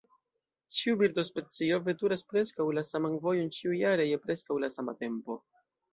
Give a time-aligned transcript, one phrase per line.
[0.77, 5.39] Ĉiu birdospecio veturas preskaŭ la saman vojon ĉiujare, je preskaŭ la sama tempo.